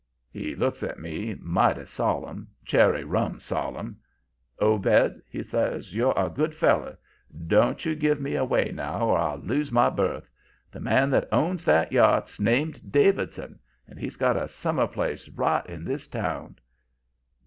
"He 0.31 0.55
looked 0.55 0.81
at 0.81 0.97
me 0.99 1.35
mighty 1.39 1.85
solemn 1.85 2.47
cherry 2.65 3.03
rum 3.03 3.39
solemn. 3.39 3.97
'Obed,' 4.59 5.21
he 5.29 5.43
says, 5.43 5.93
'you're 5.95 6.15
a 6.17 6.27
good 6.27 6.55
feller. 6.55 6.97
Don't 7.45 7.85
you 7.85 7.93
give 7.93 8.19
me 8.19 8.33
away, 8.35 8.71
now, 8.71 9.05
or 9.11 9.19
I'll 9.19 9.37
lose 9.37 9.71
my 9.71 9.91
berth. 9.91 10.27
The 10.71 10.79
man 10.79 11.11
that 11.11 11.29
owns 11.31 11.63
that 11.65 11.91
yacht's 11.91 12.39
named 12.39 12.91
Davidson, 12.91 13.59
and 13.87 13.99
he's 13.99 14.15
got 14.15 14.35
a 14.37 14.47
summer 14.47 14.87
place 14.87 15.29
right 15.29 15.63
in 15.67 15.85
this 15.85 16.07
town.' 16.07 16.55